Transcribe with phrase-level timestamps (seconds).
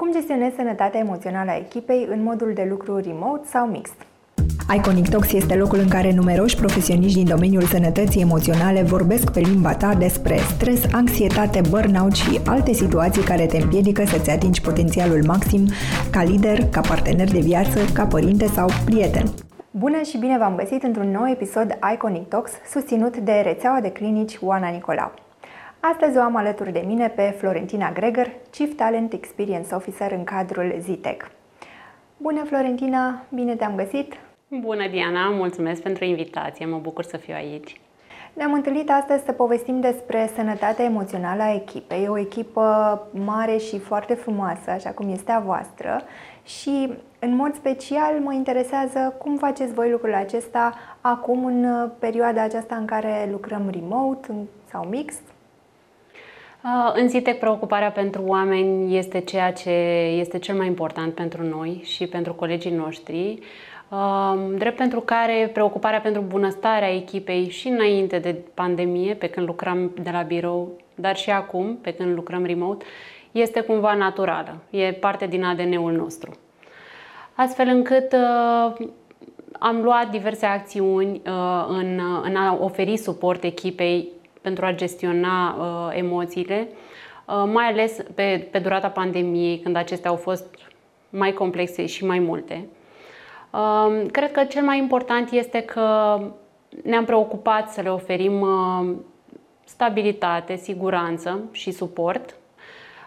[0.00, 3.94] Cum gestionezi sănătatea emoțională a echipei în modul de lucru remote sau mixt?
[4.76, 9.74] Iconic Talks este locul în care numeroși profesioniști din domeniul sănătății emoționale vorbesc pe limba
[9.74, 15.66] ta despre stres, anxietate, burnout și alte situații care te împiedică să-ți atingi potențialul maxim
[16.10, 19.24] ca lider, ca partener de viață, ca părinte sau prieten.
[19.70, 24.38] Bună și bine v-am găsit într-un nou episod Iconic Talks susținut de rețeaua de clinici
[24.40, 25.12] Oana Nicolau.
[25.80, 30.74] Astăzi o am alături de mine pe Florentina Gregor, Chief Talent Experience Officer în cadrul
[30.78, 31.30] Zitec.
[32.16, 34.14] Bună Florentina, bine te-am găsit!
[34.48, 37.80] Bună Diana, mulțumesc pentru invitație, mă bucur să fiu aici.
[38.32, 42.62] Ne-am întâlnit astăzi să povestim despre sănătatea emoțională a echipei, o echipă
[43.24, 46.02] mare și foarte frumoasă, așa cum este a voastră
[46.44, 52.76] și în mod special mă interesează cum faceți voi lucrul acesta acum în perioada aceasta
[52.76, 54.34] în care lucrăm remote
[54.70, 55.37] sau mixt Uh,
[56.94, 59.70] în Zitec, preocuparea pentru oameni este ceea ce
[60.18, 63.38] este cel mai important pentru noi și pentru colegii noștri.
[63.88, 69.92] Uh, drept pentru care preocuparea pentru bunăstarea echipei și înainte de pandemie, pe când lucram
[70.02, 72.84] de la birou, dar și acum, pe când lucrăm remote,
[73.32, 74.56] este cumva naturală.
[74.70, 76.36] E parte din ADN-ul nostru.
[77.34, 78.88] Astfel încât uh,
[79.58, 81.20] am luat diverse acțiuni
[81.68, 84.08] în, în a oferi suport echipei
[84.40, 86.68] pentru a gestiona uh, emoțiile,
[87.26, 90.46] uh, mai ales pe, pe durata pandemiei, când acestea au fost
[91.10, 92.66] mai complexe și mai multe.
[93.50, 96.18] Uh, cred că cel mai important este că
[96.84, 98.94] ne-am preocupat să le oferim uh,
[99.64, 102.36] stabilitate, siguranță și suport,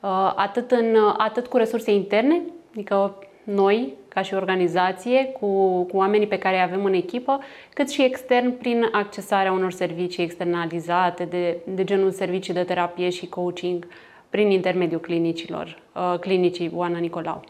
[0.00, 6.26] uh, atât, în, atât cu resurse interne, adică noi, ca și organizație, cu, cu oamenii
[6.26, 7.40] pe care îi avem în echipă,
[7.74, 13.28] cât și extern prin accesarea unor servicii externalizate, de, de genul servicii de terapie și
[13.28, 13.86] coaching
[14.30, 17.44] prin intermediul clinicilor, uh, clinicii Oana Nicolau.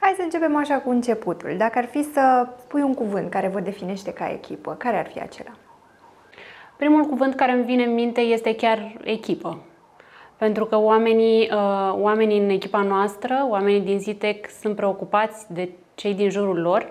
[0.00, 1.54] Hai să începem așa cu începutul.
[1.56, 5.20] Dacă ar fi să pui un cuvânt care vă definește ca echipă, care ar fi
[5.20, 5.52] acela?
[6.76, 9.58] Primul cuvânt care îmi vine în minte este chiar echipă.
[10.38, 16.14] Pentru că oamenii, uh, oamenii în echipa noastră, oamenii din Zitec sunt preocupați de cei
[16.14, 16.90] din jurul lor,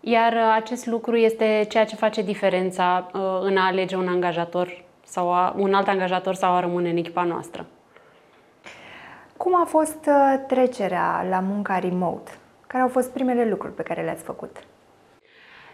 [0.00, 4.84] iar uh, acest lucru este ceea ce face diferența uh, în a alege un angajator
[5.04, 7.66] sau a, un alt angajator sau a rămâne în echipa noastră.
[9.36, 10.10] Cum a fost
[10.46, 12.30] trecerea la munca remote?
[12.66, 14.56] Care au fost primele lucruri pe care le-ați făcut?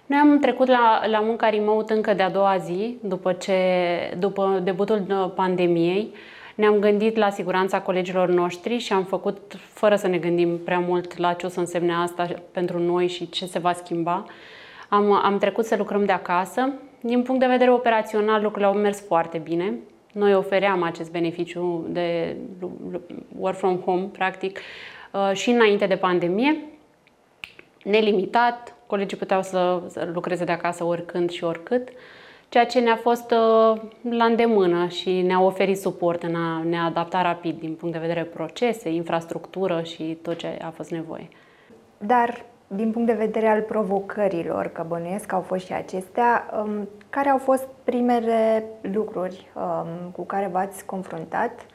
[0.06, 3.54] Noi am trecut la, la munca remote încă de a doua zi, după, ce,
[4.18, 6.14] după debutul pandemiei.
[6.56, 11.16] Ne-am gândit la siguranța colegilor noștri și am făcut, fără să ne gândim prea mult
[11.16, 14.24] la ce o să însemne asta pentru noi și ce se va schimba,
[14.88, 16.72] am, am trecut să lucrăm de acasă.
[17.00, 19.74] Din punct de vedere operațional, lucrurile au mers foarte bine.
[20.12, 22.36] Noi ofeream acest beneficiu de
[23.38, 24.58] work from home, practic,
[25.12, 26.56] uh, și înainte de pandemie,
[27.82, 31.88] nelimitat, colegii puteau să, să lucreze de acasă oricând și oricât
[32.48, 33.80] ceea ce ne-a fost uh,
[34.10, 38.22] la îndemână și ne-a oferit suport în a ne adapta rapid din punct de vedere
[38.22, 41.28] procese, infrastructură și tot ce a fost nevoie.
[41.98, 46.88] Dar din punct de vedere al provocărilor, că bănuiesc că au fost și acestea, um,
[47.10, 51.66] care au fost primele lucruri um, cu care v-ați confruntat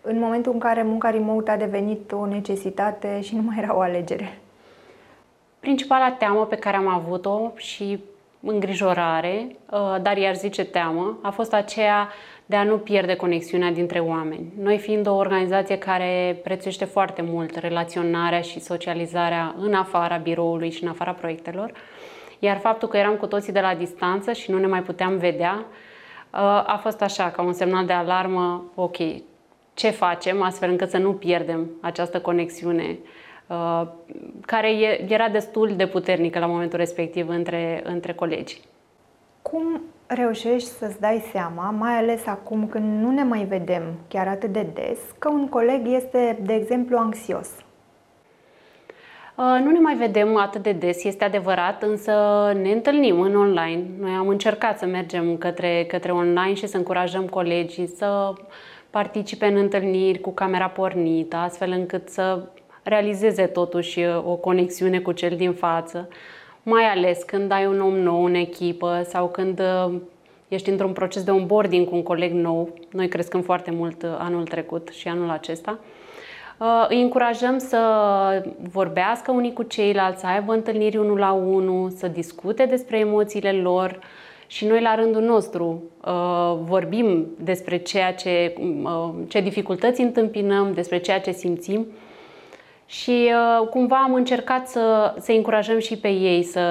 [0.00, 3.80] în momentul în care munca remote a devenit o necesitate și nu mai era o
[3.80, 4.38] alegere?
[5.60, 8.04] Principala teamă pe care am avut-o și
[8.42, 12.08] îngrijorare, uh, dar iar zice teamă, a fost aceea
[12.46, 14.52] de a nu pierde conexiunea dintre oameni.
[14.58, 20.82] Noi fiind o organizație care prețuiește foarte mult relaționarea și socializarea în afara biroului și
[20.82, 21.72] în afara proiectelor,
[22.38, 25.64] iar faptul că eram cu toții de la distanță și nu ne mai puteam vedea,
[25.64, 28.96] uh, a fost așa, ca un semnal de alarmă, ok,
[29.74, 33.31] ce facem astfel încât să nu pierdem această conexiune Uh,
[34.46, 34.70] care
[35.08, 38.60] era destul de puternică la momentul respectiv între, între colegi.
[39.42, 44.52] Cum reușești să-ți dai seama, mai ales acum când nu ne mai vedem chiar atât
[44.52, 47.48] de des, că un coleg este, de exemplu, anxios?
[49.36, 52.12] Uh, nu ne mai vedem atât de des, este adevărat, însă
[52.62, 53.84] ne întâlnim în online.
[54.00, 58.32] Noi am încercat să mergem către, către online și să încurajăm colegii să
[58.90, 62.48] participe în întâlniri cu camera pornită, astfel încât să
[62.82, 66.08] realizeze totuși uh, o conexiune cu cel din față,
[66.62, 69.94] mai ales când ai un om nou în echipă sau când uh,
[70.48, 72.74] ești într-un proces de onboarding cu un coleg nou.
[72.90, 75.78] Noi crescând foarte mult uh, anul trecut și anul acesta.
[76.88, 77.78] Îi încurajăm să
[78.72, 83.98] vorbească unii cu ceilalți, să aibă întâlniri unul la unul, să discute despre emoțiile lor
[84.46, 85.82] și noi la rândul nostru
[86.60, 88.54] vorbim despre ceea ce,
[89.28, 91.86] ce dificultăți întâmpinăm, despre ceea ce simțim
[92.86, 96.62] și uh, cumva am încercat să, să încurajăm și pe ei să,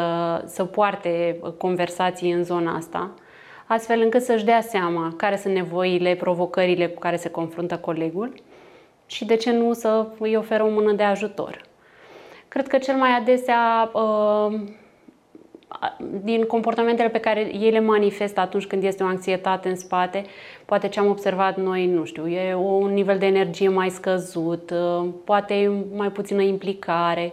[0.45, 3.09] să poarte conversații în zona asta,
[3.65, 8.33] astfel încât să-și dea seama care sunt nevoile, provocările cu care se confruntă colegul
[9.05, 11.61] și de ce nu să îi oferă o mână de ajutor.
[12.47, 14.59] Cred că cel mai adesea uh,
[16.23, 20.25] din comportamentele pe care ele manifestă atunci când este o anxietate în spate,
[20.65, 25.07] poate ce am observat noi, nu știu, e un nivel de energie mai scăzut, uh,
[25.25, 27.31] poate mai puțină implicare,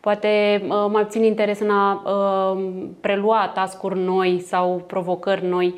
[0.00, 2.62] poate uh, mai puțin interes în a uh,
[3.00, 5.74] prelua tascuri noi sau provocări noi,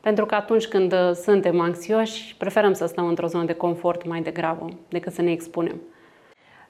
[0.00, 4.68] pentru că atunci când suntem anxioși, preferăm să stăm într-o zonă de confort mai degrabă
[4.88, 5.80] decât să ne expunem.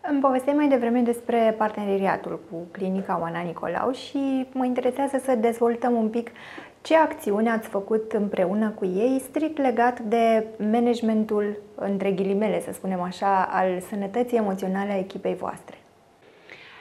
[0.01, 5.95] Îmi povesteai mai devreme despre parteneriatul cu clinica Oana Nicolau și mă interesează să dezvoltăm
[5.95, 6.31] un pic
[6.83, 13.01] ce acțiuni ați făcut împreună cu ei, strict legat de managementul, între ghilimele, să spunem
[13.01, 15.79] așa, al sănătății emoționale a echipei voastre.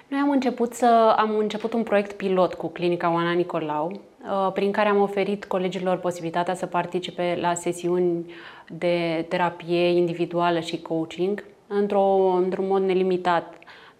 [0.07, 4.71] Noi am început, să, am început un proiect pilot cu clinica Oana Nicolau, uh, prin
[4.71, 8.33] care am oferit colegilor posibilitatea să participe la sesiuni
[8.67, 12.03] de terapie individuală și coaching într-o,
[12.43, 13.53] într-un mod nelimitat,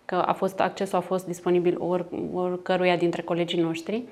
[0.05, 4.03] că a fost, accesul a fost disponibil or, oricăruia dintre colegii noștri.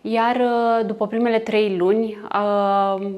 [0.00, 3.10] Iar uh, după primele trei luni, uh,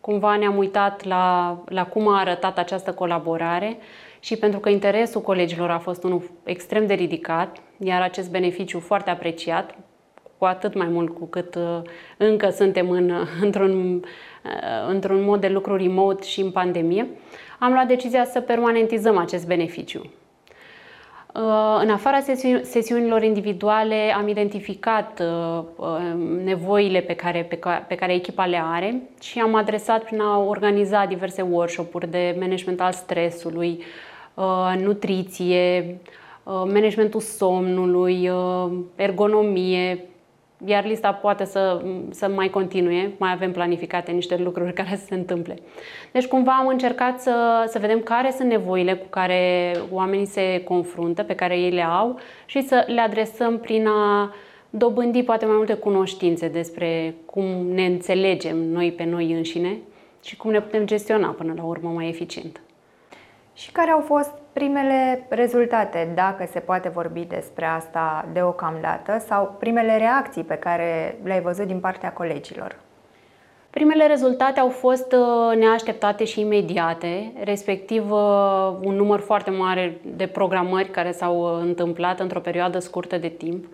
[0.00, 3.76] cumva ne-am uitat la, la cum a arătat această colaborare
[4.20, 9.10] și pentru că interesul colegilor a fost unul extrem de ridicat, iar acest beneficiu foarte
[9.10, 9.74] apreciat,
[10.38, 11.80] cu atât mai mult cu cât uh,
[12.16, 13.12] încă suntem în,
[13.44, 14.04] într-un,
[14.88, 17.06] într-un mod de lucru remote și în pandemie,
[17.58, 20.10] am luat decizia să permanentizăm acest beneficiu.
[21.34, 22.20] Uh, în afara
[22.62, 25.98] sesiunilor individuale am identificat uh, uh,
[26.44, 30.38] nevoile pe care, pe, care, pe care echipa le are și am adresat prin a
[30.38, 33.82] organiza diverse workshop-uri de management al stresului,
[34.76, 35.96] nutriție,
[36.44, 38.30] managementul somnului,
[38.96, 40.04] ergonomie,
[40.66, 45.14] iar lista poate să, să mai continue, mai avem planificate niște lucruri care să se
[45.14, 45.58] întâmple.
[46.12, 51.22] Deci cumva am încercat să, să vedem care sunt nevoile cu care oamenii se confruntă,
[51.22, 54.34] pe care ei le au și să le adresăm prin a
[54.70, 59.78] dobândi poate mai multe cunoștințe despre cum ne înțelegem noi pe noi înșine
[60.24, 62.60] și cum ne putem gestiona până la urmă mai eficient.
[63.54, 69.96] Și care au fost primele rezultate, dacă se poate vorbi despre asta deocamdată, sau primele
[69.96, 72.76] reacții pe care le-ai văzut din partea colegilor?
[73.70, 80.26] Primele rezultate au fost uh, neașteptate și imediate, respectiv uh, un număr foarte mare de
[80.26, 83.64] programări care s-au uh, întâmplat într-o perioadă scurtă de timp,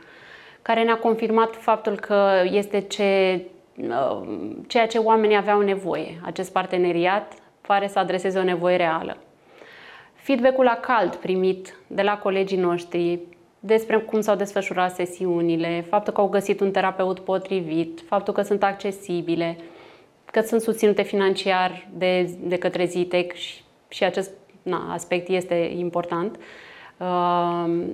[0.62, 3.40] care ne-a confirmat faptul că este ce,
[4.66, 6.20] ceea ce oamenii aveau nevoie.
[6.24, 9.16] Acest parteneriat pare să adreseze o nevoie reală
[10.24, 13.20] feedback-ul la cald primit de la colegii noștri
[13.60, 18.62] despre cum s-au desfășurat sesiunile, faptul că au găsit un terapeut potrivit, faptul că sunt
[18.62, 19.56] accesibile,
[20.24, 24.30] că sunt susținute financiar de, de către Zitec și, și acest
[24.62, 26.38] na, aspect este important
[26.96, 27.86] uh,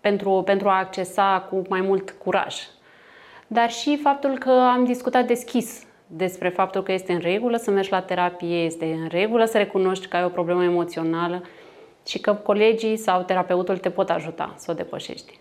[0.00, 2.54] pentru, pentru a accesa cu mai mult curaj.
[3.46, 7.90] Dar și faptul că am discutat deschis despre faptul că este în regulă să mergi
[7.90, 11.42] la terapie, este în regulă să recunoști că ai o problemă emoțională
[12.06, 15.38] și că colegii sau terapeutul te pot ajuta să o depășești.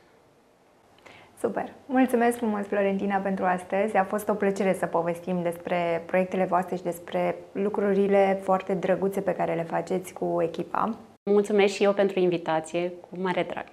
[1.40, 1.72] Super!
[1.86, 3.98] Mulțumesc frumos, Florentina, pentru astăzi.
[3.98, 9.32] A fost o plăcere să povestim despre proiectele voastre și despre lucrurile foarte drăguțe pe
[9.32, 10.96] care le faceți cu echipa.
[11.24, 13.66] Mulțumesc și eu pentru invitație, cu mare drag.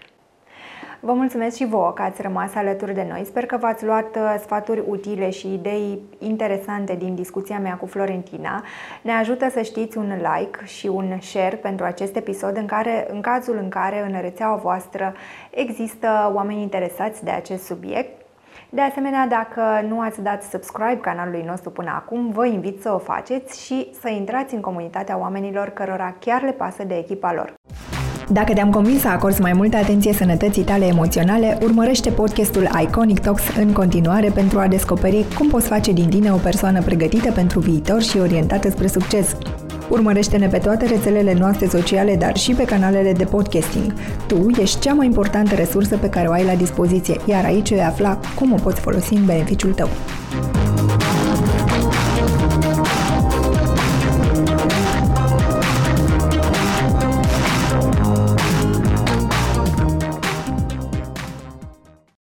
[1.06, 3.24] Vă mulțumesc și vouă că ați rămas alături de noi.
[3.24, 8.64] Sper că v-ați luat uh, sfaturi utile și idei interesante din discuția mea cu Florentina.
[9.02, 13.20] Ne ajută să știți un like și un share pentru acest episod în, care, în
[13.20, 15.14] cazul în care în rețeaua voastră
[15.50, 18.20] există oameni interesați de acest subiect.
[18.70, 22.98] De asemenea, dacă nu ați dat subscribe canalului nostru până acum, vă invit să o
[22.98, 27.54] faceți și să intrați în comunitatea oamenilor cărora chiar le pasă de echipa lor.
[28.28, 33.42] Dacă te-am convins să acorzi mai multă atenție sănătății tale emoționale, urmărește podcastul Iconic Talks
[33.58, 38.02] în continuare pentru a descoperi cum poți face din tine o persoană pregătită pentru viitor
[38.02, 39.36] și orientată spre succes.
[39.88, 43.94] Urmărește-ne pe toate rețelele noastre sociale, dar și pe canalele de podcasting.
[44.26, 47.84] Tu ești cea mai importantă resursă pe care o ai la dispoziție, iar aici vei
[47.84, 49.88] afla cum o poți folosi în beneficiul tău.